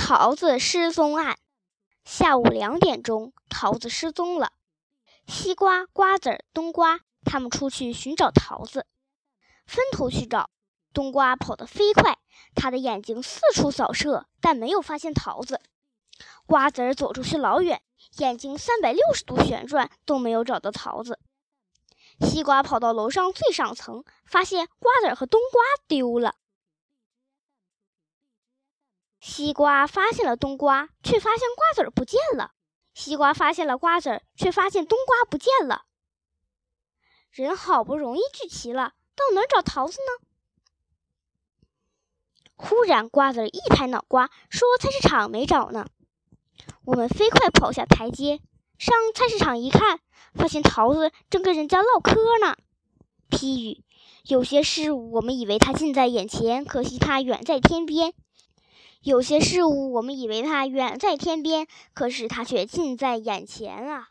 [0.00, 1.38] 桃子失踪案。
[2.06, 4.50] 下午两点钟，桃子失踪了。
[5.26, 8.86] 西瓜、瓜子儿、冬瓜他们出去寻找桃子，
[9.66, 10.48] 分头去找。
[10.94, 12.18] 冬瓜跑得飞快，
[12.54, 15.60] 他的眼睛四处扫射，但没有发现桃子。
[16.46, 17.82] 瓜子儿走出去老远，
[18.16, 21.18] 眼睛三百六十度旋转，都没有找到桃子。
[22.20, 26.36] 西瓜跑到楼上最上层，发现瓜子儿和冬瓜丢了。
[29.20, 32.52] 西瓜发现了冬瓜，却发现瓜子儿不见了。
[32.94, 35.84] 西瓜发现了瓜子儿，却发现冬瓜不见了。
[37.30, 40.26] 人好不容易聚齐了，到哪儿找桃子呢？
[42.56, 45.86] 忽然，瓜子儿一拍脑瓜，说：“菜市场没找呢。”
[46.84, 48.40] 我们飞快跑下台阶，
[48.78, 50.00] 上菜市场一看，
[50.34, 52.56] 发现桃子正跟人家唠嗑呢。
[53.28, 53.84] 批语：
[54.24, 58.14] 有些事我们以为它近在眼前，可惜它远在天边。
[59.02, 64.09] 有些事物，我们以为它远在天边，可是它却近在眼前啊！